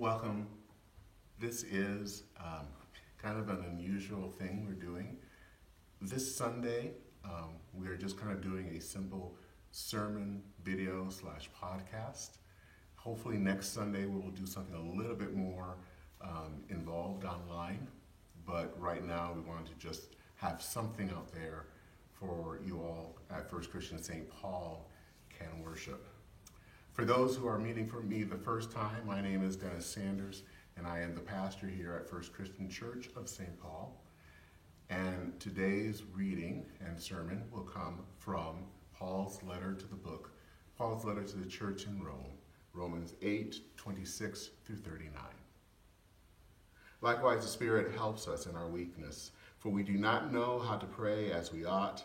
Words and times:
welcome. 0.00 0.46
This 1.38 1.62
is 1.62 2.22
um, 2.42 2.64
kind 3.22 3.38
of 3.38 3.50
an 3.50 3.66
unusual 3.70 4.30
thing 4.30 4.64
we're 4.66 4.72
doing. 4.72 5.18
This 6.00 6.34
Sunday, 6.34 6.92
um, 7.22 7.50
we're 7.74 7.98
just 7.98 8.18
kind 8.18 8.32
of 8.32 8.40
doing 8.40 8.68
a 8.74 8.80
simple 8.80 9.36
sermon 9.72 10.42
video 10.64 11.10
slash 11.10 11.50
podcast. 11.62 12.38
Hopefully, 12.94 13.36
next 13.36 13.74
Sunday 13.74 14.06
we 14.06 14.18
will 14.18 14.30
do 14.30 14.46
something 14.46 14.74
a 14.74 14.98
little 14.98 15.14
bit 15.14 15.36
more 15.36 15.76
um, 16.22 16.64
involved 16.70 17.26
online. 17.26 17.86
But 18.46 18.72
right 18.80 19.06
now, 19.06 19.34
we 19.36 19.42
wanted 19.42 19.66
to 19.66 19.86
just 19.86 20.16
have 20.36 20.62
something 20.62 21.10
out 21.10 21.30
there 21.30 21.66
for 22.18 22.58
you 22.64 22.78
all 22.78 23.16
at 23.30 23.50
First 23.50 23.70
Christian 23.70 24.02
St. 24.02 24.30
Paul 24.30 24.88
can 25.28 25.62
worship. 25.62 26.06
For 27.00 27.06
those 27.06 27.34
who 27.34 27.48
are 27.48 27.58
meeting 27.58 27.88
for 27.88 28.02
me 28.02 28.24
the 28.24 28.36
first 28.36 28.70
time, 28.70 29.06
my 29.06 29.22
name 29.22 29.42
is 29.42 29.56
Dennis 29.56 29.86
Sanders, 29.86 30.42
and 30.76 30.86
I 30.86 31.00
am 31.00 31.14
the 31.14 31.22
pastor 31.22 31.66
here 31.66 31.94
at 31.94 32.10
First 32.10 32.34
Christian 32.34 32.68
Church 32.68 33.08
of 33.16 33.26
St. 33.26 33.58
Paul. 33.58 34.04
And 34.90 35.40
today's 35.40 36.02
reading 36.12 36.66
and 36.86 37.00
sermon 37.00 37.44
will 37.50 37.62
come 37.62 38.00
from 38.18 38.66
Paul's 38.92 39.42
letter 39.42 39.72
to 39.72 39.86
the 39.86 39.96
book, 39.96 40.32
Paul's 40.76 41.06
letter 41.06 41.22
to 41.22 41.36
the 41.38 41.48
church 41.48 41.86
in 41.86 42.02
Rome, 42.02 42.36
Romans 42.74 43.14
8 43.22 43.78
26 43.78 44.50
through 44.66 44.76
39. 44.76 45.10
Likewise, 47.00 47.40
the 47.40 47.48
Spirit 47.48 47.94
helps 47.96 48.28
us 48.28 48.44
in 48.44 48.54
our 48.54 48.68
weakness, 48.68 49.30
for 49.56 49.70
we 49.70 49.82
do 49.82 49.94
not 49.94 50.34
know 50.34 50.58
how 50.58 50.76
to 50.76 50.84
pray 50.84 51.32
as 51.32 51.50
we 51.50 51.64
ought, 51.64 52.04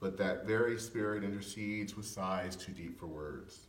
but 0.00 0.18
that 0.18 0.46
very 0.46 0.78
Spirit 0.78 1.24
intercedes 1.24 1.96
with 1.96 2.04
sighs 2.04 2.56
too 2.56 2.72
deep 2.72 3.00
for 3.00 3.06
words. 3.06 3.68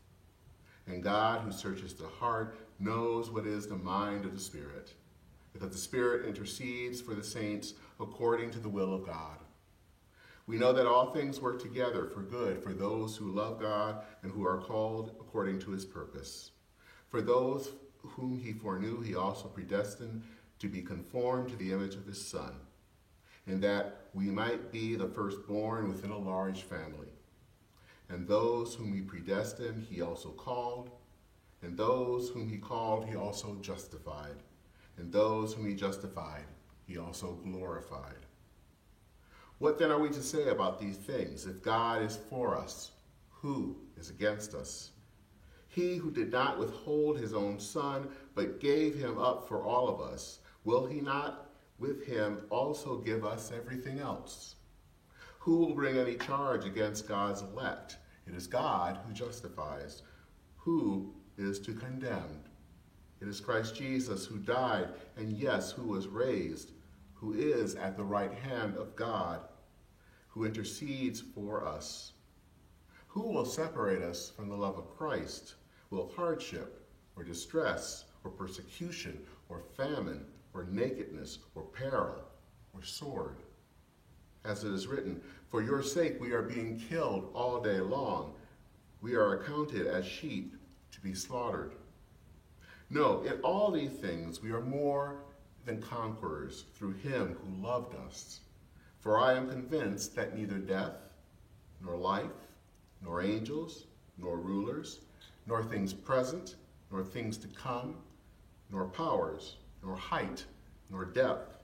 And 0.88 1.04
God, 1.04 1.42
who 1.42 1.52
searches 1.52 1.94
the 1.94 2.08
heart, 2.08 2.58
knows 2.80 3.30
what 3.30 3.46
is 3.46 3.68
the 3.68 3.76
mind 3.76 4.26
of 4.26 4.34
the 4.34 4.40
Spirit, 4.40 4.94
because 5.52 5.70
the 5.72 5.78
Spirit 5.78 6.26
intercedes 6.26 7.02
for 7.02 7.14
the 7.14 7.24
saints 7.24 7.74
according 8.00 8.52
to 8.52 8.60
the 8.60 8.70
will 8.70 8.94
of 8.94 9.06
God. 9.06 9.40
We 10.46 10.58
know 10.58 10.72
that 10.72 10.88
all 10.88 11.12
things 11.12 11.42
work 11.42 11.62
together 11.62 12.06
for 12.06 12.22
good 12.22 12.64
for 12.64 12.72
those 12.72 13.18
who 13.18 13.32
love 13.32 13.60
God 13.60 14.04
and 14.24 14.32
who 14.32 14.46
are 14.46 14.62
called 14.62 15.10
according 15.20 15.60
to 15.60 15.72
his 15.72 15.84
purpose. 15.84 16.52
For 17.10 17.22
those 17.22 17.74
whom 18.02 18.40
he 18.40 18.54
foreknew, 18.54 19.02
he 19.02 19.16
also 19.16 19.50
predestined 19.50 20.24
to 20.60 20.70
be 20.70 20.82
conformed 20.82 21.50
to 21.50 21.58
the 21.58 21.74
image 21.74 21.96
of 21.96 22.06
his 22.06 22.26
Son, 22.26 22.54
in 23.46 23.60
that 23.60 24.08
we 24.14 24.26
might 24.26 24.72
be 24.72 24.96
the 24.96 25.08
firstborn 25.08 25.90
within 25.90 26.12
a 26.12 26.18
large 26.18 26.64
family. 26.64 27.10
And 28.10 28.28
those 28.28 28.74
whom 28.76 28.94
he 28.94 29.02
predestined, 29.02 29.86
he 29.90 30.02
also 30.02 30.30
called. 30.30 30.92
And 31.62 31.76
those 31.76 32.30
whom 32.30 32.48
he 32.50 32.58
called, 32.58 33.06
he 33.06 33.16
also 33.16 33.56
justified. 33.62 34.44
And 34.98 35.12
those 35.12 35.54
whom 35.54 35.68
he 35.68 35.76
justified, 35.76 36.46
he 36.86 36.98
also 36.98 37.34
glorified. 37.44 38.26
What 39.60 39.80
then 39.80 39.92
are 39.92 40.00
we 40.00 40.10
to 40.10 40.22
say 40.22 40.50
about 40.50 40.80
these 40.80 40.98
things? 40.98 41.46
If 41.46 41.62
God 41.64 42.04
is 42.04 42.20
for 42.30 42.56
us, 42.56 42.92
who 43.30 43.76
is 43.98 44.10
against 44.10 44.54
us? 44.54 44.92
He 45.68 45.96
who 45.96 46.12
did 46.12 46.32
not 46.32 46.60
withhold 46.60 47.20
his 47.20 47.34
own 47.34 47.60
son, 47.60 48.08
but 48.36 48.60
gave 48.60 48.96
him 48.96 49.18
up 49.18 49.48
for 49.48 49.64
all 49.64 49.90
of 49.90 50.00
us, 50.00 50.40
will 50.64 50.86
he 50.86 51.02
not 51.02 51.50
with 51.80 52.06
him 52.06 52.42
also 52.50 52.98
give 52.98 53.26
us 53.26 53.52
everything 53.52 54.00
else? 54.00 54.56
Who 55.48 55.60
will 55.60 55.76
bring 55.76 55.98
any 55.98 56.16
charge 56.16 56.66
against 56.66 57.08
God's 57.08 57.42
elect? 57.42 58.00
It 58.28 58.36
is 58.36 58.48
God 58.48 59.00
who 59.08 59.14
justifies. 59.14 60.02
Who 60.58 61.14
is 61.38 61.58
to 61.60 61.72
condemn? 61.72 62.44
It 63.22 63.30
is 63.30 63.40
Christ 63.40 63.74
Jesus 63.74 64.26
who 64.26 64.40
died, 64.40 64.90
and 65.16 65.32
yes, 65.32 65.72
who 65.72 65.84
was 65.84 66.10
raised, 66.10 66.74
who 67.14 67.32
is 67.32 67.76
at 67.76 67.96
the 67.96 68.04
right 68.04 68.34
hand 68.34 68.76
of 68.76 68.98
God, 68.98 69.40
who 70.28 70.44
intercedes 70.44 71.22
for 71.22 71.66
us. 71.66 72.12
Who 73.08 73.22
will 73.22 73.46
separate 73.46 74.02
us 74.02 74.30
from 74.30 74.50
the 74.50 74.58
love 74.58 74.78
of 74.78 74.98
Christ? 74.98 75.56
Will 75.92 76.12
hardship, 76.14 76.90
or 77.16 77.24
distress, 77.24 78.04
or 78.26 78.32
persecution, 78.32 79.26
or 79.48 79.64
famine, 79.78 80.26
or 80.54 80.66
nakedness, 80.66 81.40
or 81.56 81.64
peril, 81.64 82.26
or 82.74 82.84
sword? 82.84 83.38
As 84.48 84.64
it 84.64 84.72
is 84.72 84.88
written, 84.88 85.20
For 85.50 85.62
your 85.62 85.84
sake 85.84 86.22
we 86.22 86.32
are 86.32 86.42
being 86.42 86.80
killed 86.80 87.30
all 87.34 87.60
day 87.62 87.82
long. 87.82 88.34
We 89.02 89.16
are 89.16 89.34
accounted 89.34 89.86
as 89.86 90.06
sheep 90.06 90.56
to 90.92 91.02
be 91.02 91.14
slaughtered. 91.14 91.74
No, 92.90 93.24
in 93.24 93.42
all 93.42 93.72
these 93.72 93.92
things 93.92 94.42
we 94.42 94.52
are 94.52 94.62
more 94.62 95.18
than 95.66 95.82
conquerors 95.82 96.64
through 96.76 96.94
him 96.94 97.36
who 97.42 97.62
loved 97.62 97.94
us. 98.08 98.40
For 99.02 99.20
I 99.20 99.34
am 99.34 99.50
convinced 99.50 100.16
that 100.16 100.38
neither 100.38 100.60
death, 100.60 100.96
nor 101.84 101.98
life, 101.98 102.48
nor 103.04 103.22
angels, 103.22 103.84
nor 104.18 104.38
rulers, 104.38 105.02
nor 105.46 105.62
things 105.62 105.94
present, 105.94 106.56
nor 106.90 107.04
things 107.04 107.38
to 107.40 107.48
come, 107.50 107.98
nor 108.72 108.86
powers, 108.86 109.58
nor 109.84 109.98
height, 109.98 110.46
nor 110.90 111.04
depth, 111.04 111.57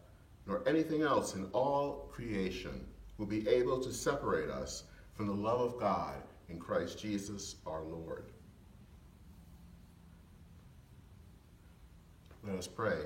nor 0.46 0.68
anything 0.68 1.02
else 1.02 1.36
in 1.36 1.46
all 1.54 2.10
creation 2.12 2.86
will 3.18 3.26
be 3.26 3.48
able 3.48 3.80
to 3.80 3.94
separate 3.94 4.50
us 4.50 4.84
from 5.14 5.28
the 5.28 5.34
love 5.34 5.62
of 5.62 5.80
God 5.80 6.16
in 6.50 6.60
Christ 6.60 7.00
Jesus 7.00 7.56
our 7.66 7.84
Lord. 7.84 8.26
Let 12.44 12.58
us 12.58 12.68
pray. 12.68 13.00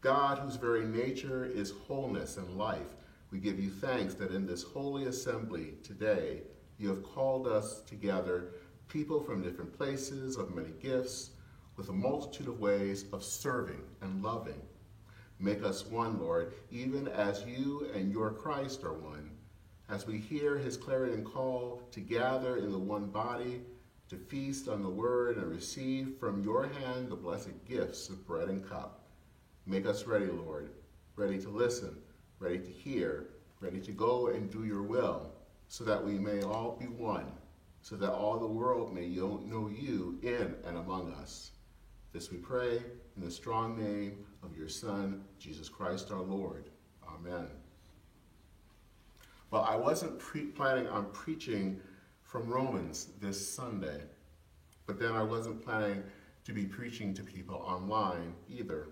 God, 0.00 0.38
whose 0.38 0.56
very 0.56 0.84
nature 0.84 1.44
is 1.44 1.72
wholeness 1.88 2.36
and 2.36 2.56
life, 2.56 2.94
we 3.32 3.38
give 3.38 3.58
you 3.58 3.70
thanks 3.70 4.14
that 4.14 4.30
in 4.30 4.46
this 4.46 4.62
holy 4.62 5.06
assembly 5.06 5.74
today 5.82 6.42
you 6.78 6.88
have 6.88 7.02
called 7.02 7.48
us 7.48 7.80
together, 7.80 8.52
people 8.88 9.20
from 9.20 9.42
different 9.42 9.76
places, 9.76 10.36
of 10.36 10.54
many 10.54 10.70
gifts, 10.80 11.30
with 11.76 11.88
a 11.88 11.92
multitude 11.92 12.46
of 12.46 12.60
ways 12.60 13.06
of 13.12 13.24
serving 13.24 13.82
and 14.00 14.22
loving 14.22 14.60
Make 15.38 15.62
us 15.62 15.86
one, 15.86 16.18
Lord, 16.18 16.54
even 16.70 17.08
as 17.08 17.44
you 17.44 17.88
and 17.94 18.10
your 18.10 18.30
Christ 18.30 18.84
are 18.84 18.94
one, 18.94 19.30
as 19.88 20.06
we 20.06 20.18
hear 20.18 20.56
his 20.56 20.76
clarion 20.76 21.24
call 21.24 21.82
to 21.92 22.00
gather 22.00 22.56
in 22.56 22.72
the 22.72 22.78
one 22.78 23.06
body, 23.06 23.60
to 24.08 24.16
feast 24.16 24.68
on 24.68 24.82
the 24.82 24.88
word 24.88 25.36
and 25.36 25.50
receive 25.50 26.16
from 26.18 26.42
your 26.42 26.68
hand 26.68 27.10
the 27.10 27.16
blessed 27.16 27.64
gifts 27.68 28.08
of 28.08 28.26
bread 28.26 28.48
and 28.48 28.66
cup. 28.66 29.08
Make 29.66 29.84
us 29.84 30.06
ready, 30.06 30.26
Lord, 30.26 30.70
ready 31.16 31.38
to 31.40 31.48
listen, 31.48 31.98
ready 32.38 32.58
to 32.58 32.70
hear, 32.70 33.28
ready 33.60 33.80
to 33.80 33.92
go 33.92 34.28
and 34.28 34.50
do 34.50 34.64
your 34.64 34.82
will, 34.82 35.32
so 35.68 35.84
that 35.84 36.02
we 36.02 36.18
may 36.18 36.42
all 36.42 36.76
be 36.80 36.86
one, 36.86 37.30
so 37.82 37.96
that 37.96 38.12
all 38.12 38.38
the 38.38 38.46
world 38.46 38.94
may 38.94 39.08
know 39.08 39.70
you 39.76 40.18
in 40.22 40.54
and 40.64 40.78
among 40.78 41.12
us. 41.14 41.50
This 42.12 42.30
we 42.30 42.38
pray 42.38 42.80
in 43.16 43.22
the 43.22 43.30
strong 43.30 43.76
name 43.76 44.24
of 44.46 44.56
your 44.56 44.68
Son, 44.68 45.22
Jesus 45.38 45.68
Christ 45.68 46.10
our 46.10 46.22
Lord. 46.22 46.70
Amen. 47.06 47.48
Well, 49.50 49.62
I 49.62 49.76
wasn't 49.76 50.18
pre- 50.18 50.46
planning 50.46 50.86
on 50.86 51.06
preaching 51.12 51.80
from 52.22 52.48
Romans 52.48 53.08
this 53.20 53.48
Sunday, 53.48 54.00
but 54.86 54.98
then 54.98 55.12
I 55.12 55.22
wasn't 55.22 55.64
planning 55.64 56.02
to 56.44 56.52
be 56.52 56.64
preaching 56.64 57.12
to 57.14 57.22
people 57.22 57.56
online 57.56 58.34
either. 58.48 58.88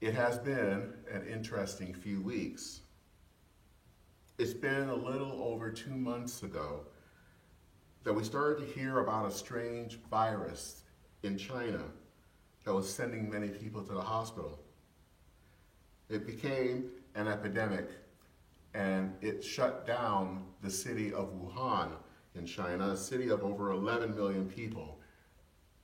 It 0.00 0.14
has 0.14 0.38
been 0.38 0.92
an 1.10 1.26
interesting 1.30 1.94
few 1.94 2.20
weeks. 2.20 2.80
It's 4.38 4.54
been 4.54 4.88
a 4.88 4.94
little 4.94 5.42
over 5.42 5.70
two 5.70 5.94
months 5.94 6.42
ago 6.42 6.80
that 8.02 8.12
we 8.12 8.24
started 8.24 8.66
to 8.66 8.78
hear 8.78 8.98
about 8.98 9.26
a 9.26 9.30
strange 9.30 9.98
virus 10.10 10.82
in 11.22 11.38
China 11.38 11.80
that 12.64 12.74
was 12.74 12.92
sending 12.92 13.30
many 13.30 13.48
people 13.48 13.82
to 13.82 13.92
the 13.92 14.00
hospital. 14.00 14.58
It 16.08 16.26
became 16.26 16.90
an 17.14 17.28
epidemic 17.28 17.90
and 18.74 19.14
it 19.20 19.44
shut 19.44 19.86
down 19.86 20.44
the 20.62 20.70
city 20.70 21.12
of 21.12 21.32
Wuhan 21.32 21.90
in 22.34 22.46
China, 22.46 22.90
a 22.90 22.96
city 22.96 23.28
of 23.28 23.42
over 23.44 23.70
11 23.70 24.14
million 24.16 24.48
people. 24.48 24.98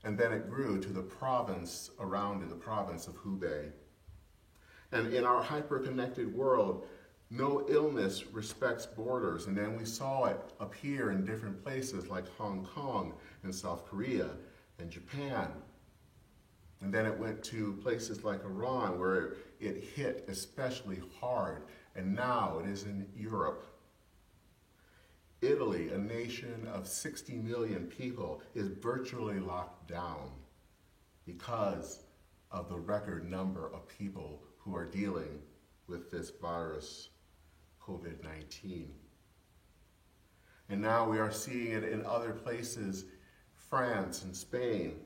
And 0.03 0.19
then 0.19 0.33
it 0.33 0.51
grew 0.51 0.81
to 0.81 0.93
the 0.93 1.03
province 1.03 1.91
around 2.01 2.43
it, 2.43 2.49
the 2.49 2.57
province 2.57 3.07
of 3.07 3.15
Hubei. 3.23 3.71
And 4.93 5.13
in 5.13 5.25
our 5.25 5.43
hyper-connected 5.43 6.35
world, 6.35 6.87
no 7.31 7.65
illness 7.69 8.27
respects 8.33 8.87
borders. 8.87 9.47
And 9.47 9.57
then 9.57 9.77
we 9.77 9.85
saw 9.85 10.25
it 10.25 10.41
appear 10.59 11.13
in 11.13 11.25
different 11.25 11.63
places 11.63 12.09
like 12.09 12.27
Hong 12.37 12.67
Kong 12.75 13.15
and 13.45 13.55
South 13.55 13.87
Korea 13.87 14.31
and 14.81 14.91
Japan 14.91 15.49
and 16.81 16.93
then 16.93 17.07
it 17.07 17.19
went 17.19 17.43
to 17.45 17.79
places 17.83 18.25
like 18.25 18.45
Iran 18.45 18.99
where 18.99 19.35
it 19.61 19.85
hit 19.95 20.25
especially 20.29 21.01
hard. 21.21 21.65
And 21.95 22.15
now 22.15 22.61
it 22.63 22.69
is 22.69 22.85
in 22.85 23.07
Europe. 23.17 23.67
Italy, 25.43 25.91
a 25.91 25.99
nation 25.99 26.69
of 26.73 26.87
60 26.87 27.35
million 27.37 27.87
people, 27.87 28.43
is 28.55 28.69
virtually 28.69 29.41
locked 29.41 29.89
down. 29.89 30.31
because 31.27 32.01
of 32.51 32.69
the 32.69 32.79
record 32.79 33.31
number 33.31 33.73
of 33.73 33.87
people 33.87 34.43
who 34.59 34.75
are 34.75 34.85
dealing 34.85 35.41
with 35.87 36.11
this 36.11 36.31
virus, 36.31 37.11
COVID 37.81 38.23
19. 38.25 38.93
And 40.69 40.81
now 40.81 41.09
we 41.09 41.19
are 41.19 41.33
seeing 41.33 41.73
it 41.73 41.85
in 41.85 42.05
other 42.05 42.33
places, 42.33 43.05
France 43.69 44.25
and 44.25 44.35
Spain. 44.35 45.01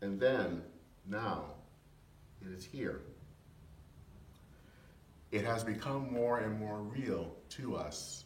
And 0.00 0.20
then, 0.20 0.62
now, 1.06 1.44
it 2.40 2.52
is 2.52 2.64
here. 2.64 3.00
It 5.30 5.44
has 5.44 5.64
become 5.64 6.12
more 6.12 6.38
and 6.38 6.58
more 6.58 6.78
real 6.78 7.34
to 7.50 7.76
us. 7.76 8.24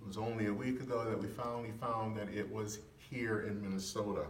It 0.00 0.06
was 0.06 0.16
only 0.16 0.46
a 0.46 0.54
week 0.54 0.80
ago 0.80 1.04
that 1.04 1.20
we 1.20 1.26
finally 1.28 1.72
found 1.80 2.16
that 2.16 2.28
it 2.28 2.50
was 2.50 2.78
here 3.10 3.40
in 3.40 3.60
Minnesota. 3.60 4.26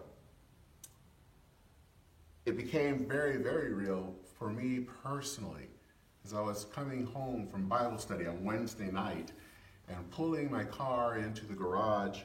It 2.47 2.57
became 2.57 3.07
very, 3.07 3.37
very 3.37 3.73
real 3.73 4.15
for 4.39 4.51
me 4.51 4.87
personally 5.03 5.69
as 6.25 6.35
I 6.35 6.41
was 6.41 6.65
coming 6.75 7.07
home 7.07 7.47
from 7.47 7.69
Bible 7.69 7.99
study 7.99 8.27
on 8.27 8.45
Wednesday 8.45 8.91
night 8.91 9.33
and 9.89 10.11
pulling 10.11 10.51
my 10.51 10.65
car 10.65 11.19
into 11.19 11.47
the 11.47 11.55
garage 11.55 12.21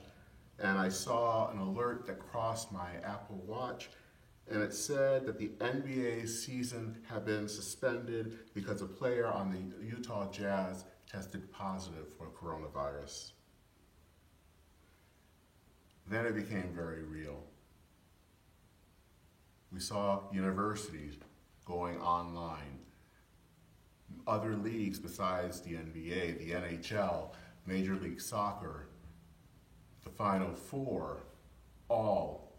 and 0.63 0.79
I 0.79 0.89
saw 0.89 1.51
an 1.51 1.57
alert 1.57 2.05
that 2.07 2.19
crossed 2.19 2.71
my 2.71 2.89
Apple 3.03 3.43
Watch 3.45 3.89
and 4.49 4.61
it 4.61 4.73
said 4.73 5.25
that 5.25 5.37
the 5.37 5.49
NBA 5.59 6.27
season 6.27 6.97
had 7.09 7.25
been 7.25 7.47
suspended 7.47 8.39
because 8.53 8.81
a 8.81 8.85
player 8.85 9.27
on 9.27 9.51
the 9.51 9.85
Utah 9.85 10.29
Jazz 10.31 10.85
tested 11.09 11.51
positive 11.51 12.07
for 12.17 12.27
coronavirus. 12.27 13.31
Then 16.07 16.25
it 16.25 16.35
became 16.35 16.71
very 16.75 17.03
real. 17.03 17.43
We 19.71 19.79
saw 19.79 20.23
universities 20.31 21.15
going 21.65 21.97
online, 21.99 22.79
other 24.27 24.55
leagues 24.55 24.99
besides 24.99 25.61
the 25.61 25.71
NBA, 25.71 26.37
the 26.39 26.51
NHL, 26.51 27.29
Major 27.65 27.95
League 27.95 28.21
Soccer, 28.21 28.87
the 30.03 30.09
Final 30.09 30.53
Four, 30.53 31.17
all 31.89 32.53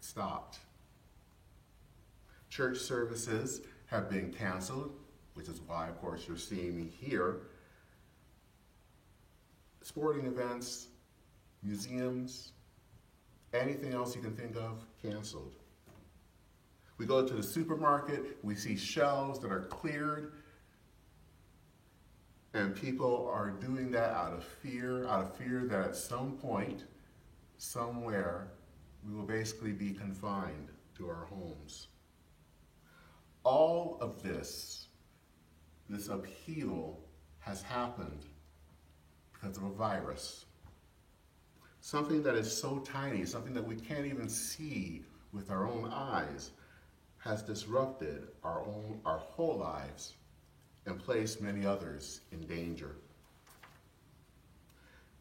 stopped. 0.00 0.58
Church 2.48 2.78
services 2.78 3.60
have 3.86 4.10
been 4.10 4.32
canceled, 4.32 4.92
which 5.34 5.48
is 5.48 5.60
why, 5.66 5.88
of 5.88 6.00
course, 6.00 6.24
you're 6.26 6.36
seeing 6.36 6.76
me 6.76 6.90
here. 7.00 7.42
Sporting 9.82 10.26
events, 10.26 10.88
museums, 11.62 12.52
anything 13.52 13.92
else 13.92 14.16
you 14.16 14.22
can 14.22 14.34
think 14.34 14.56
of, 14.56 14.84
canceled. 15.02 15.54
We 16.98 17.06
go 17.06 17.26
to 17.26 17.34
the 17.34 17.42
supermarket, 17.42 18.38
we 18.42 18.54
see 18.54 18.76
shelves 18.76 19.38
that 19.40 19.50
are 19.50 19.62
cleared, 19.62 20.32
and 22.54 22.74
people 22.74 23.30
are 23.32 23.50
doing 23.50 23.90
that 23.92 24.10
out 24.10 24.32
of 24.32 24.44
fear, 24.44 25.06
out 25.06 25.24
of 25.24 25.36
fear 25.36 25.64
that 25.68 25.80
at 25.80 25.96
some 25.96 26.32
point, 26.32 26.84
somewhere, 27.58 28.48
we 29.06 29.14
will 29.14 29.24
basically 29.24 29.72
be 29.72 29.92
confined 29.92 30.68
to 30.96 31.08
our 31.08 31.26
homes. 31.26 31.88
All 33.44 33.98
of 34.00 34.22
this, 34.22 34.88
this 35.88 36.08
upheaval, 36.08 37.00
has 37.38 37.62
happened 37.62 38.26
because 39.32 39.56
of 39.56 39.62
a 39.62 39.70
virus. 39.70 40.44
Something 41.80 42.22
that 42.24 42.34
is 42.34 42.54
so 42.54 42.80
tiny, 42.80 43.24
something 43.24 43.54
that 43.54 43.66
we 43.66 43.76
can't 43.76 44.06
even 44.06 44.28
see 44.28 45.04
with 45.32 45.50
our 45.50 45.66
own 45.66 45.88
eyes, 45.90 46.50
has 47.18 47.42
disrupted 47.42 48.28
our 48.42 48.60
own 48.62 49.00
our 49.04 49.18
whole 49.18 49.58
lives 49.58 50.14
and 50.86 50.98
placed 50.98 51.40
many 51.40 51.66
others 51.66 52.20
in 52.32 52.40
danger. 52.46 52.96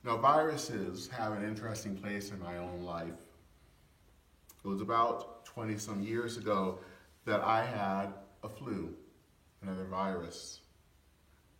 Now, 0.03 0.17
viruses 0.17 1.09
have 1.09 1.33
an 1.33 1.43
interesting 1.43 1.95
place 1.95 2.31
in 2.31 2.39
my 2.39 2.57
own 2.57 2.83
life. 2.83 3.19
It 4.63 4.67
was 4.67 4.81
about 4.81 5.45
20 5.45 5.77
some 5.77 6.01
years 6.01 6.37
ago 6.37 6.79
that 7.25 7.41
I 7.41 7.65
had 7.65 8.13
a 8.43 8.49
flu, 8.49 8.93
another 9.61 9.85
virus. 9.85 10.61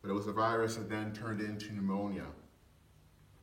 But 0.02 0.10
it 0.10 0.14
was 0.14 0.28
a 0.28 0.32
virus 0.32 0.76
that 0.76 0.90
then 0.90 1.12
turned 1.12 1.42
into 1.42 1.74
pneumonia. 1.74 2.26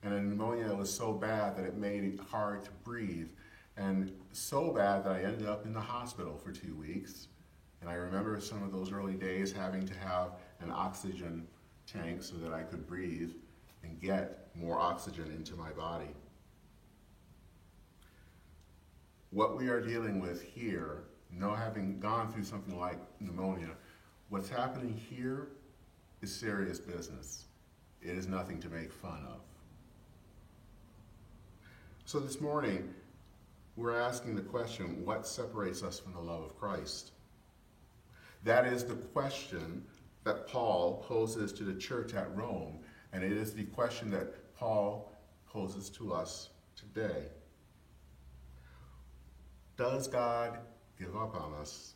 And 0.02 0.14
a 0.14 0.20
pneumonia 0.20 0.74
was 0.74 0.92
so 0.92 1.12
bad 1.12 1.56
that 1.56 1.64
it 1.64 1.76
made 1.76 2.04
it 2.04 2.20
hard 2.30 2.64
to 2.64 2.70
breathe. 2.82 3.28
And 3.76 4.12
so 4.32 4.70
bad 4.70 5.04
that 5.04 5.12
I 5.12 5.22
ended 5.22 5.46
up 5.46 5.66
in 5.66 5.74
the 5.74 5.80
hospital 5.80 6.38
for 6.42 6.52
two 6.52 6.74
weeks. 6.74 7.28
And 7.86 7.94
I 7.94 7.98
remember 7.98 8.40
some 8.40 8.64
of 8.64 8.72
those 8.72 8.90
early 8.90 9.14
days 9.14 9.52
having 9.52 9.86
to 9.86 9.94
have 9.94 10.32
an 10.58 10.72
oxygen 10.72 11.46
tank 11.86 12.20
so 12.20 12.34
that 12.38 12.52
I 12.52 12.62
could 12.62 12.84
breathe 12.84 13.30
and 13.84 14.00
get 14.00 14.48
more 14.56 14.76
oxygen 14.76 15.30
into 15.30 15.54
my 15.54 15.70
body. 15.70 16.10
What 19.30 19.56
we 19.56 19.68
are 19.68 19.80
dealing 19.80 20.20
with 20.20 20.42
here 20.42 21.04
no 21.30 21.54
having 21.54 22.00
gone 22.00 22.32
through 22.32 22.42
something 22.42 22.76
like 22.76 22.98
pneumonia, 23.20 23.70
what's 24.30 24.48
happening 24.48 25.00
here 25.08 25.48
is 26.22 26.34
serious 26.34 26.80
business. 26.80 27.44
It 28.02 28.18
is 28.18 28.26
nothing 28.26 28.58
to 28.62 28.68
make 28.68 28.92
fun 28.92 29.24
of. 29.28 29.40
So 32.04 32.18
this 32.18 32.40
morning, 32.40 32.92
we're 33.76 33.96
asking 33.96 34.34
the 34.34 34.42
question 34.42 35.04
what 35.04 35.24
separates 35.24 35.84
us 35.84 36.00
from 36.00 36.14
the 36.14 36.20
love 36.20 36.42
of 36.42 36.58
Christ? 36.58 37.12
That 38.46 38.64
is 38.64 38.84
the 38.84 38.94
question 38.94 39.82
that 40.22 40.46
Paul 40.46 41.04
poses 41.08 41.52
to 41.54 41.64
the 41.64 41.74
church 41.74 42.14
at 42.14 42.32
Rome, 42.36 42.78
and 43.12 43.24
it 43.24 43.32
is 43.32 43.52
the 43.52 43.64
question 43.64 44.08
that 44.12 44.54
Paul 44.54 45.12
poses 45.48 45.90
to 45.90 46.12
us 46.12 46.50
today. 46.76 47.24
Does 49.76 50.06
God 50.06 50.60
give 50.96 51.16
up 51.16 51.34
on 51.34 51.54
us? 51.54 51.94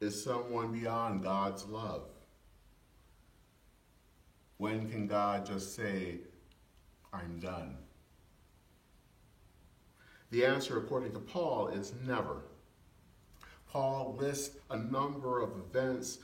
Is 0.00 0.22
someone 0.22 0.70
beyond 0.70 1.24
God's 1.24 1.66
love? 1.66 2.04
When 4.58 4.88
can 4.88 5.08
God 5.08 5.44
just 5.44 5.74
say, 5.74 6.20
I'm 7.12 7.40
done? 7.40 7.76
The 10.30 10.46
answer, 10.46 10.78
according 10.78 11.12
to 11.14 11.18
Paul, 11.18 11.66
is 11.66 11.92
never. 12.06 12.44
Paul 13.72 14.16
lists 14.20 14.58
a 14.68 14.76
number 14.76 15.40
of 15.40 15.52
events 15.56 16.18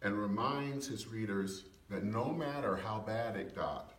and 0.00 0.18
reminds 0.18 0.86
his 0.86 1.06
readers 1.06 1.64
that 1.90 2.04
no 2.04 2.32
matter 2.32 2.74
how 2.74 3.04
bad 3.06 3.36
it 3.36 3.54
got, 3.54 3.92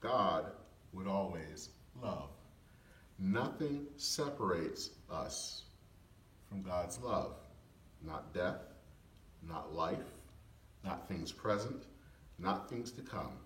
God 0.00 0.46
would 0.94 1.06
always 1.06 1.68
love. 2.02 2.30
Nothing 3.18 3.86
separates 3.98 4.90
us 5.10 5.64
from 6.48 6.62
God's 6.62 6.98
love. 7.00 7.34
Not 8.02 8.32
death, 8.32 8.62
not 9.46 9.74
life, 9.74 9.98
not 10.84 11.06
things 11.06 11.32
present, 11.32 11.84
not 12.38 12.70
things 12.70 12.92
to 12.92 13.02
come. 13.02 13.36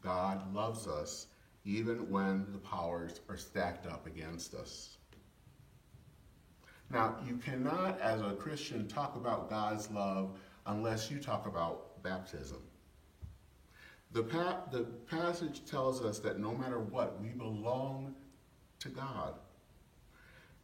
God 0.00 0.54
loves 0.54 0.86
us 0.86 1.26
even 1.66 2.10
when 2.10 2.46
the 2.52 2.58
powers 2.58 3.20
are 3.28 3.36
stacked 3.36 3.86
up 3.86 4.06
against 4.06 4.54
us. 4.54 4.97
Now, 6.90 7.16
you 7.26 7.36
cannot, 7.36 8.00
as 8.00 8.20
a 8.20 8.32
Christian, 8.32 8.88
talk 8.88 9.16
about 9.16 9.50
God's 9.50 9.90
love 9.90 10.38
unless 10.66 11.10
you 11.10 11.18
talk 11.18 11.46
about 11.46 12.02
baptism. 12.02 12.62
The, 14.12 14.22
pa- 14.22 14.62
the 14.72 14.84
passage 15.10 15.64
tells 15.66 16.02
us 16.02 16.18
that 16.20 16.38
no 16.38 16.54
matter 16.54 16.78
what, 16.78 17.20
we 17.20 17.28
belong 17.28 18.14
to 18.80 18.88
God. 18.88 19.34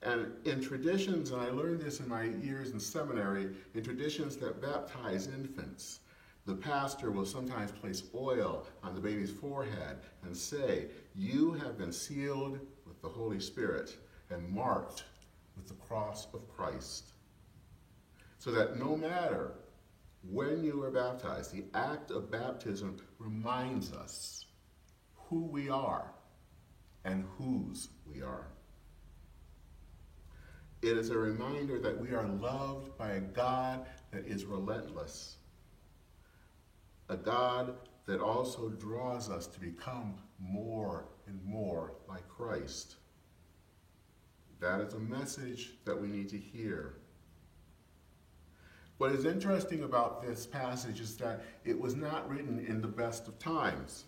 And 0.02 0.32
in 0.44 0.62
traditions, 0.62 1.30
and 1.30 1.40
I 1.40 1.50
learned 1.50 1.80
this 1.80 2.00
in 2.00 2.08
my 2.08 2.24
years 2.24 2.70
in 2.70 2.80
seminary, 2.80 3.48
in 3.74 3.82
traditions 3.82 4.36
that 4.38 4.60
baptize 4.62 5.28
infants, 5.28 6.00
the 6.46 6.54
pastor 6.54 7.10
will 7.10 7.24
sometimes 7.24 7.70
place 7.70 8.02
oil 8.14 8.66
on 8.82 8.94
the 8.94 9.00
baby's 9.00 9.30
forehead 9.30 9.98
and 10.22 10.36
say, 10.36 10.86
You 11.14 11.52
have 11.52 11.78
been 11.78 11.92
sealed 11.92 12.58
with 12.86 13.00
the 13.00 13.08
Holy 13.08 13.40
Spirit 13.40 13.96
and 14.30 14.46
marked 14.50 15.04
with 15.56 15.68
the 15.68 15.74
cross 15.74 16.26
of 16.34 16.48
Christ. 16.48 17.12
So 18.38 18.50
that 18.52 18.78
no 18.78 18.96
matter 18.96 19.52
when 20.22 20.64
you 20.64 20.82
are 20.82 20.90
baptized, 20.90 21.52
the 21.52 21.64
act 21.74 22.10
of 22.10 22.30
baptism 22.30 22.96
reminds 23.18 23.92
us 23.92 24.46
who 25.14 25.46
we 25.46 25.68
are 25.68 26.12
and 27.04 27.24
whose 27.38 27.88
we 28.06 28.22
are. 28.22 28.46
It 30.82 30.98
is 30.98 31.10
a 31.10 31.18
reminder 31.18 31.78
that 31.78 31.98
we 31.98 32.12
are 32.12 32.26
loved 32.26 32.96
by 32.98 33.12
a 33.12 33.20
God 33.20 33.86
that 34.12 34.26
is 34.26 34.44
relentless, 34.44 35.36
a 37.08 37.16
God 37.16 37.74
that 38.06 38.20
also 38.20 38.68
draws 38.68 39.30
us 39.30 39.46
to 39.46 39.60
become 39.60 40.16
more 40.38 41.06
and 41.26 41.42
more 41.42 41.94
like 42.06 42.28
Christ. 42.28 42.96
That 44.64 44.80
is 44.80 44.94
a 44.94 44.98
message 44.98 45.72
that 45.84 46.00
we 46.00 46.08
need 46.08 46.30
to 46.30 46.38
hear. 46.38 46.94
What 48.96 49.12
is 49.12 49.26
interesting 49.26 49.82
about 49.82 50.22
this 50.22 50.46
passage 50.46 51.00
is 51.00 51.18
that 51.18 51.42
it 51.66 51.78
was 51.78 51.94
not 51.94 52.30
written 52.30 52.64
in 52.66 52.80
the 52.80 52.88
best 52.88 53.28
of 53.28 53.38
times. 53.38 54.04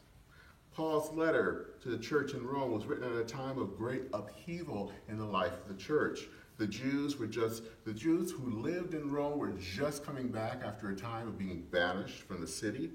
Paul's 0.73 1.13
letter 1.13 1.75
to 1.83 1.91
the 1.91 1.99
church 1.99 2.33
in 2.33 2.47
Rome 2.47 2.73
was 2.73 2.87
written 2.87 3.05
at 3.05 3.21
a 3.21 3.25
time 3.25 3.59
of 3.59 3.77
great 3.77 4.05
upheaval 4.15 4.93
in 5.11 5.19
the 5.19 5.27
life 5.27 5.53
of 5.53 5.69
the 5.69 5.83
church. 5.83 6.21
The 6.57 6.67
Jews 6.67 7.19
were 7.19 7.27
just, 7.27 7.65
the 7.85 7.93
Jews 7.93 8.31
who 8.31 8.63
lived 8.63 8.95
in 8.95 9.13
Rome 9.13 9.39
were 9.39 9.53
just 9.53 10.07
coming 10.07 10.29
back 10.29 10.63
after 10.65 10.89
a 10.89 10.97
time 10.97 11.29
of 11.29 11.37
being 11.37 11.67
banished 11.71 12.23
from 12.23 12.41
the 12.41 12.47
city. 12.47 12.93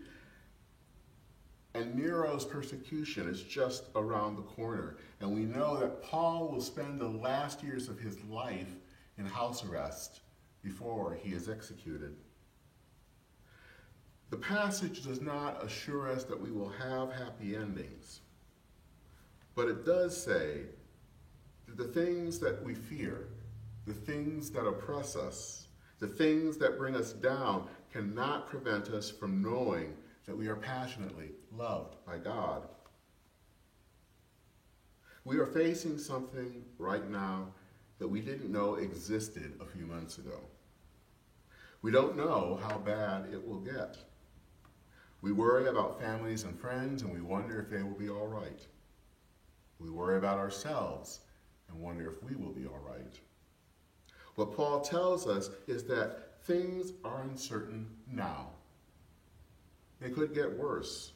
And 1.74 1.96
Nero's 1.96 2.44
persecution 2.44 3.30
is 3.30 3.42
just 3.42 3.86
around 3.96 4.36
the 4.36 4.42
corner. 4.42 4.98
And 5.22 5.34
we 5.34 5.42
know 5.42 5.80
that 5.80 6.04
Paul 6.04 6.50
will 6.50 6.62
spend 6.62 7.00
the 7.00 7.08
last 7.08 7.64
years 7.64 7.88
of 7.88 8.00
his 8.00 8.22
life 8.26 8.68
in 9.18 9.26
house 9.26 9.64
arrest 9.64 10.20
before 10.64 11.18
he 11.22 11.32
is 11.34 11.50
executed. 11.50 12.16
The 14.32 14.38
passage 14.38 15.04
does 15.04 15.22
not 15.22 15.64
assure 15.64 16.10
us 16.10 16.24
that 16.26 16.40
we 16.40 16.52
will 16.52 16.70
have 16.70 17.12
happy 17.12 17.56
endings, 17.56 18.22
but 19.56 19.68
it 19.68 19.86
does 19.86 20.16
say 20.16 20.62
that 21.68 21.78
the 21.78 21.84
things 21.84 22.40
that 22.40 22.64
we 22.64 22.74
fear, 22.74 23.28
the 23.86 23.94
things 23.94 24.50
that 24.52 24.66
oppress 24.66 25.18
us, 25.18 25.68
the 26.00 26.08
things 26.08 26.58
that 26.58 26.78
bring 26.78 26.96
us 26.96 27.12
down 27.12 27.68
cannot 27.92 28.48
prevent 28.48 28.88
us 28.90 29.12
from 29.12 29.42
knowing 29.42 29.94
that 30.26 30.38
we 30.38 30.48
are 30.48 30.56
passionately 30.56 31.32
loved 31.52 31.96
by 32.06 32.18
God. 32.18 32.68
We 35.24 35.38
are 35.38 35.46
facing 35.46 35.98
something 35.98 36.64
right 36.78 37.08
now 37.10 37.48
that 38.00 38.08
we 38.08 38.22
didn't 38.22 38.52
know 38.52 38.76
existed 38.76 39.54
a 39.62 39.66
few 39.66 39.86
months 39.86 40.18
ago. 40.18 40.40
We 41.82 41.92
don't 41.92 42.18
know 42.18 42.60
how 42.68 42.78
bad 42.80 43.28
it 43.32 43.48
will 43.48 43.60
get. 43.60 43.98
We 45.22 45.32
worry 45.32 45.68
about 45.68 46.00
families 46.00 46.44
and 46.44 46.60
friends 46.60 47.04
and 47.04 47.14
we 47.14 47.22
wonder 47.22 47.60
if 47.60 47.70
they 47.70 47.84
will 47.84 47.98
be 47.98 48.10
all 48.10 48.28
right. 48.28 48.66
We 49.80 49.90
worry 49.90 50.18
about 50.18 50.38
ourselves 50.38 51.22
and 51.70 51.80
wonder 51.80 52.10
if 52.10 52.24
we 52.24 52.36
will 52.36 52.54
be 52.54 52.66
all 52.66 52.82
right. 52.88 53.20
What 54.36 54.56
Paul 54.56 54.82
tells 54.82 55.28
us 55.28 55.50
is 55.68 55.84
that 55.86 56.44
things 56.44 56.94
are 57.04 57.22
uncertain 57.22 57.88
now. 58.08 58.50
They 60.02 60.10
could 60.10 60.34
get 60.34 60.58
worse. 60.58 61.14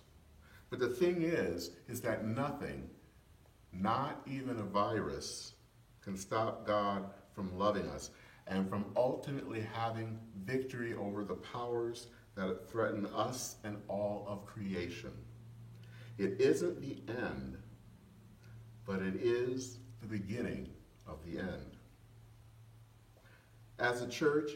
But 0.69 0.79
the 0.79 0.87
thing 0.87 1.23
is, 1.23 1.71
is 1.87 2.01
that 2.01 2.25
nothing, 2.25 2.87
not 3.73 4.21
even 4.27 4.59
a 4.59 4.63
virus, 4.63 5.53
can 6.01 6.15
stop 6.15 6.65
God 6.67 7.09
from 7.33 7.57
loving 7.57 7.87
us 7.87 8.11
and 8.47 8.69
from 8.69 8.85
ultimately 8.95 9.65
having 9.73 10.19
victory 10.45 10.93
over 10.93 11.23
the 11.23 11.33
powers 11.33 12.07
that 12.35 12.69
threaten 12.69 13.07
us 13.07 13.55
and 13.63 13.77
all 13.87 14.25
of 14.27 14.45
creation. 14.45 15.11
It 16.17 16.39
isn't 16.39 16.79
the 16.79 17.01
end, 17.11 17.57
but 18.85 19.01
it 19.01 19.15
is 19.15 19.79
the 20.01 20.07
beginning 20.07 20.69
of 21.07 21.17
the 21.25 21.39
end. 21.39 21.77
As 23.79 24.01
a 24.01 24.07
church, 24.07 24.51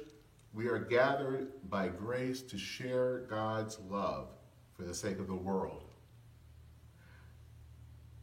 we 0.53 0.67
are 0.67 0.79
gathered 0.79 1.47
by 1.69 1.87
grace 1.87 2.41
to 2.41 2.57
share 2.57 3.19
God's 3.29 3.79
love 3.89 4.29
for 4.73 4.83
the 4.83 4.93
sake 4.93 5.19
of 5.19 5.27
the 5.27 5.35
world. 5.35 5.83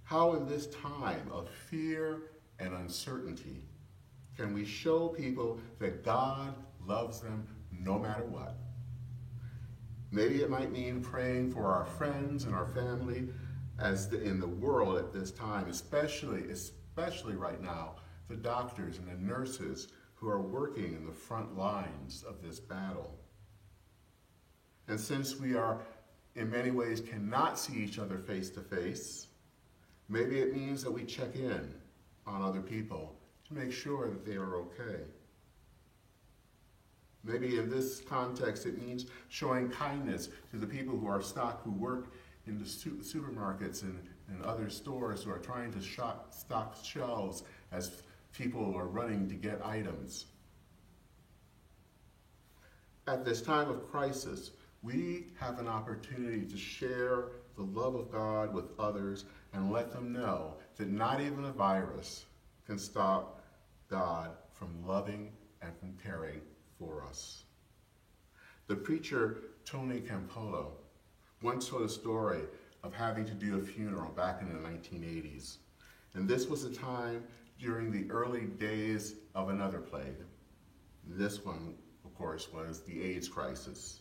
How 0.03 0.35
in 0.35 0.47
this 0.47 0.67
time 0.69 1.31
of 1.33 1.49
fear 1.49 2.31
and 2.59 2.75
uncertainty 2.75 3.63
can 4.37 4.53
we 4.53 4.65
show 4.65 5.09
people 5.09 5.61
that 5.79 6.05
God 6.05 6.55
loves 6.87 7.21
them 7.21 7.47
no 7.73 7.99
matter 7.99 8.25
what? 8.25 8.57
Maybe 10.11 10.43
it 10.43 10.51
might 10.51 10.73
mean 10.73 11.01
praying 11.01 11.51
for 11.51 11.67
our 11.67 11.85
friends 11.85 12.45
and 12.45 12.55
our 12.55 12.67
family 12.67 13.29
as 13.79 14.09
the, 14.09 14.23
in 14.23 14.41
the 14.41 14.47
world 14.47 14.97
at 14.97 15.13
this 15.13 15.31
time, 15.31 15.69
especially, 15.69 16.51
especially 16.51 17.35
right 17.35 17.61
now, 17.61 17.97
the 18.29 18.37
doctors 18.37 18.99
and 18.99 19.09
the 19.09 19.15
nurses 19.15 19.89
who 20.17 20.29
are 20.29 20.41
working 20.41 20.95
in 20.95 21.07
the 21.07 21.13
front 21.13 21.57
lines 21.57 22.25
of 22.27 22.43
this 22.43 22.59
battle. 22.59 23.15
And 24.89 24.99
since 24.99 25.39
we 25.39 25.55
are, 25.55 25.81
in 26.35 26.51
many 26.51 26.71
ways, 26.71 27.01
cannot 27.01 27.59
see 27.59 27.75
each 27.75 27.99
other 27.99 28.19
face 28.19 28.51
to 28.51 28.61
face, 28.61 29.27
maybe 30.09 30.39
it 30.39 30.55
means 30.55 30.83
that 30.83 30.91
we 30.91 31.05
check 31.05 31.35
in 31.35 31.75
on 32.27 32.43
other 32.43 32.61
people 32.61 33.15
to 33.49 33.55
make 33.55 33.73
sure 33.73 34.09
that 34.09 34.25
they 34.25 34.37
are 34.37 34.57
okay. 34.57 35.03
Maybe 37.23 37.59
in 37.59 37.69
this 37.69 38.01
context, 38.01 38.67
it 38.67 38.81
means 38.81 39.07
showing 39.29 39.69
kindness 39.69 40.29
to 40.53 40.57
the 40.57 40.67
people 40.67 40.97
who 40.97 41.09
are 41.09 41.21
stock, 41.21 41.63
who 41.65 41.73
work 41.73 42.13
in 42.47 42.59
the 42.59 42.67
su- 42.67 43.01
supermarkets 43.03 43.83
and, 43.83 43.99
and 44.29 44.43
other 44.45 44.71
stores 44.71 45.25
who 45.25 45.31
are 45.33 45.39
trying 45.39 45.73
to 45.73 45.81
shop, 45.81 46.33
stock 46.33 46.77
shelves 46.83 47.43
as 47.73 48.03
people 48.37 48.75
are 48.77 48.87
running 48.87 49.29
to 49.29 49.35
get 49.35 49.65
items. 49.65 50.27
At 53.07 53.25
this 53.25 53.41
time 53.41 53.71
of 53.71 53.91
crisis, 53.91 54.51
we 54.83 55.29
have 55.39 55.59
an 55.59 55.69
opportunity 55.69 56.45
to 56.45 56.57
share 56.57 57.29
the 57.57 57.63
love 57.63 57.95
of 57.95 58.11
God 58.11 58.53
with 58.53 58.79
others 58.79 59.25
and 59.53 59.73
let 59.73 59.91
them 59.91 60.13
know 60.13 60.55
that 60.77 60.89
not 60.89 61.21
even 61.21 61.45
a 61.45 61.53
virus 61.53 62.27
can 62.67 62.79
stop 62.79 63.43
God 63.89 64.31
from 64.53 64.87
loving 64.87 65.33
and 65.63 65.73
from 65.79 65.97
caring 66.03 66.41
for 66.79 67.05
us. 67.09 67.45
The 68.67 68.77
preacher 68.77 69.39
Tony 69.65 70.01
Campolo 70.01 70.73
once 71.43 71.69
told 71.69 71.83
a 71.83 71.89
story 71.89 72.43
of 72.83 72.93
having 72.93 73.25
to 73.25 73.33
do 73.33 73.59
a 73.59 73.63
funeral 73.63 74.11
back 74.11 74.43
in 74.43 74.49
the 74.49 74.69
1980s. 74.69 75.57
And 76.15 76.29
this 76.29 76.47
was 76.47 76.65
a 76.65 76.71
time 76.71 77.23
during 77.59 77.91
the 77.91 78.11
early 78.11 78.47
days 78.47 79.15
of 79.35 79.49
another 79.49 79.79
plague. 79.79 80.23
This 81.07 81.45
one, 81.45 81.75
of 82.05 82.15
course, 82.15 82.53
was 82.53 82.83
the 82.83 83.03
AIDS 83.03 83.29
crisis. 83.29 84.01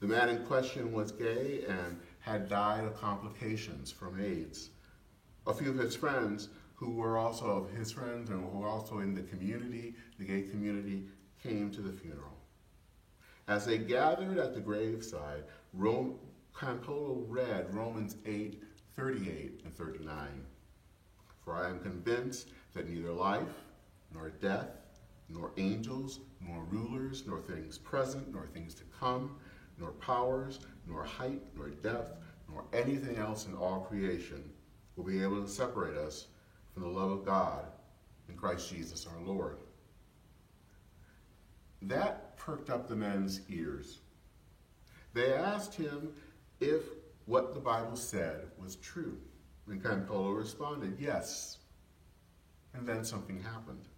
The 0.00 0.06
man 0.06 0.28
in 0.28 0.44
question 0.44 0.92
was 0.92 1.12
gay 1.12 1.64
and 1.68 1.98
had 2.20 2.48
died 2.48 2.84
of 2.84 3.00
complications 3.00 3.90
from 3.90 4.20
AIDS. 4.20 4.70
A 5.46 5.54
few 5.54 5.70
of 5.70 5.78
his 5.78 5.94
friends, 5.94 6.48
who 6.74 6.90
were 6.90 7.16
also 7.18 7.46
of 7.46 7.70
his 7.70 7.92
friends 7.92 8.30
and 8.30 8.44
who 8.44 8.58
were 8.58 8.68
also 8.68 8.98
in 8.98 9.14
the 9.14 9.22
community, 9.22 9.94
the 10.18 10.24
gay 10.24 10.42
community, 10.42 11.04
came 11.42 11.70
to 11.70 11.80
the 11.80 11.92
funeral. 11.92 12.38
As 13.46 13.66
they 13.66 13.78
gathered 13.78 14.38
at 14.38 14.54
the 14.54 14.60
graveside, 14.60 15.44
Rome, 15.72 16.18
Campolo 16.54 17.24
read 17.28 17.74
Romans 17.74 18.16
8, 18.24 18.62
38 18.96 19.60
and 19.64 19.76
39. 19.76 20.46
For 21.44 21.56
I 21.56 21.68
am 21.68 21.80
convinced 21.80 22.50
that 22.72 22.88
neither 22.88 23.12
life, 23.12 23.64
nor 24.12 24.30
death, 24.30 24.68
nor 25.28 25.52
angels, 25.56 26.20
nor 26.40 26.64
rulers, 26.64 27.24
nor 27.26 27.40
things 27.40 27.78
present, 27.78 28.32
nor 28.32 28.46
things 28.46 28.74
to 28.74 28.84
come, 28.98 29.36
nor 29.78 29.92
powers, 29.92 30.60
nor 30.86 31.04
height, 31.04 31.40
nor 31.56 31.68
depth, 31.68 32.12
nor 32.48 32.64
anything 32.72 33.16
else 33.16 33.46
in 33.46 33.54
all 33.54 33.80
creation 33.80 34.42
will 34.96 35.04
be 35.04 35.22
able 35.22 35.42
to 35.42 35.48
separate 35.48 35.96
us 35.96 36.28
from 36.72 36.82
the 36.82 36.88
love 36.88 37.10
of 37.10 37.24
God 37.24 37.64
in 38.28 38.36
Christ 38.36 38.70
Jesus 38.70 39.06
our 39.06 39.26
Lord. 39.26 39.58
That 41.82 42.36
perked 42.36 42.70
up 42.70 42.88
the 42.88 42.96
men's 42.96 43.40
ears. 43.48 44.00
They 45.12 45.32
asked 45.32 45.74
him 45.74 46.12
if 46.60 46.82
what 47.26 47.54
the 47.54 47.60
Bible 47.60 47.96
said 47.96 48.46
was 48.58 48.76
true. 48.76 49.18
And 49.68 49.82
Campolo 49.82 50.36
responded, 50.36 50.96
yes. 50.98 51.58
And 52.74 52.86
then 52.86 53.04
something 53.04 53.40
happened. 53.40 53.88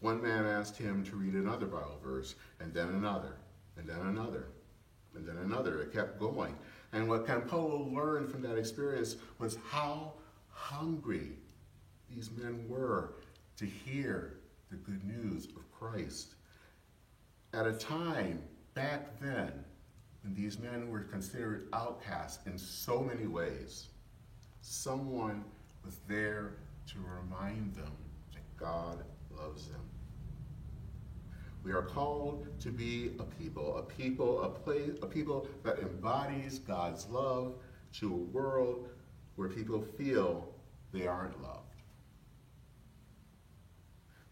One 0.00 0.20
man 0.20 0.44
asked 0.44 0.76
him 0.76 1.04
to 1.04 1.16
read 1.16 1.34
another 1.34 1.66
Bible 1.66 2.00
verse, 2.02 2.34
and 2.60 2.74
then 2.74 2.88
another, 2.88 3.36
and 3.76 3.88
then 3.88 4.00
another, 4.00 4.48
and 5.14 5.26
then 5.26 5.36
another. 5.38 5.80
It 5.80 5.92
kept 5.92 6.18
going. 6.18 6.56
And 6.92 7.08
what 7.08 7.26
Campolo 7.26 7.94
learned 7.94 8.28
from 8.28 8.42
that 8.42 8.58
experience 8.58 9.16
was 9.38 9.56
how 9.70 10.14
hungry 10.48 11.30
these 12.10 12.30
men 12.30 12.68
were 12.68 13.14
to 13.56 13.64
hear 13.64 14.38
the 14.70 14.76
good 14.76 15.04
news 15.04 15.46
of 15.46 15.70
Christ. 15.70 16.34
At 17.54 17.66
a 17.66 17.72
time 17.72 18.42
back 18.74 19.20
then 19.20 19.52
when 20.22 20.34
these 20.34 20.58
men 20.58 20.90
were 20.90 21.00
considered 21.00 21.68
outcasts 21.72 22.44
in 22.46 22.58
so 22.58 23.02
many 23.02 23.26
ways, 23.26 23.88
someone 24.62 25.44
was 25.84 25.98
there 26.08 26.54
to 26.86 26.94
remind 27.20 27.74
them 27.74 27.92
that 28.32 28.56
God 28.56 29.04
loves 29.36 29.66
them. 29.66 29.80
We 31.64 31.72
are 31.72 31.82
called 31.82 32.46
to 32.60 32.70
be 32.70 33.12
a 33.18 33.24
people, 33.24 33.76
a 33.76 33.82
people, 33.82 34.42
a 34.42 34.48
place, 34.48 34.92
a 35.02 35.06
people 35.06 35.46
that 35.64 35.78
embodies 35.80 36.58
God's 36.60 37.08
love 37.08 37.54
to 37.98 38.12
a 38.12 38.16
world 38.16 38.88
where 39.36 39.48
people 39.48 39.80
feel 39.80 40.48
they 40.92 41.06
aren't 41.06 41.40
loved. 41.42 41.58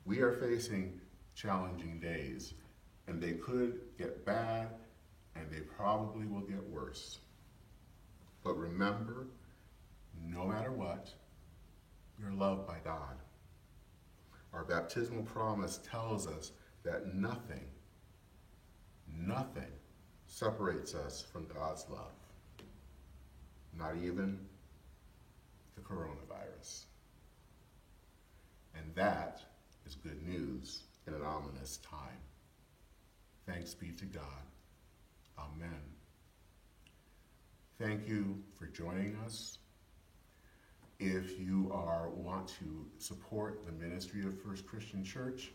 We 0.05 0.21
are 0.21 0.33
facing 0.33 1.01
challenging 1.35 2.01
days, 2.01 2.55
and 3.07 3.21
they 3.21 3.33
could 3.33 3.81
get 3.97 4.25
bad, 4.25 4.69
and 5.37 5.51
they 5.51 5.61
probably 5.61 6.27
will 6.27 6.41
get 6.41 6.63
worse. 6.69 7.19
But 8.43 8.57
remember, 8.57 9.27
no 10.27 10.47
matter 10.47 10.73
what, 10.73 11.11
you're 12.19 12.33
loved 12.33 12.67
by 12.67 12.77
God. 12.85 13.17
Our 14.53 14.65
baptismal 14.65 15.23
promise 15.23 15.79
tells 15.91 16.27
us 16.27 16.53
that 16.83 17.15
nothing, 17.15 17.65
nothing 19.07 19.73
separates 20.27 20.95
us 20.95 21.23
from 21.23 21.47
God's 21.47 21.87
love. 21.89 22.13
Not 23.79 23.97
even 24.03 24.39
the 25.77 25.81
coronavirus. 25.83 26.85
And 28.75 28.95
that 28.95 29.41
is 29.87 29.95
good 29.95 30.27
news 30.27 30.83
in 31.07 31.15
an 31.15 31.23
ominous 31.23 31.79
time. 31.79 31.99
Thanks 33.47 33.75
be 33.75 33.91
to 33.93 34.05
God. 34.05 34.23
Amen. 35.39 35.81
Thank 37.79 38.07
you 38.07 38.39
for 38.59 38.67
joining 38.67 39.17
us. 39.25 39.59
If 41.03 41.41
you 41.41 41.71
are 41.73 42.11
want 42.11 42.49
to 42.61 42.85
support 42.99 43.65
the 43.65 43.73
ministry 43.73 44.23
of 44.27 44.39
First 44.43 44.67
Christian 44.67 45.03
Church, 45.03 45.51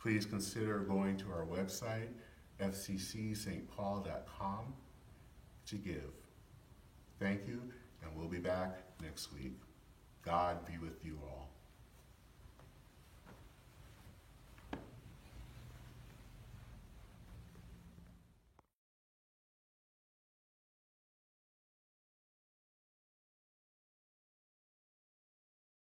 please 0.00 0.24
consider 0.24 0.78
going 0.78 1.18
to 1.18 1.26
our 1.26 1.44
website, 1.44 2.08
fccstpaul.com, 2.58 4.74
to 5.66 5.76
give. 5.76 6.10
Thank 7.20 7.46
you, 7.46 7.60
and 8.02 8.16
we'll 8.16 8.28
be 8.28 8.38
back 8.38 8.78
next 9.02 9.30
week. 9.34 9.60
God 10.24 10.64
be 10.64 10.78
with 10.78 11.04
you 11.04 11.18
all. 11.22 11.50